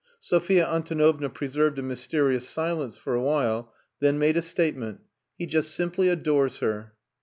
Sophia 0.19 0.65
Antonovna 0.67 1.29
preserved 1.29 1.77
a 1.77 1.83
mysterious 1.83 2.49
silence 2.49 2.97
for 2.97 3.13
a 3.13 3.21
while, 3.21 3.71
then 3.99 4.17
made 4.17 4.35
a 4.35 4.41
statement. 4.41 5.01
"He 5.37 5.45
just 5.45 5.75
simply 5.75 6.09
adores 6.09 6.57
her." 6.57 6.93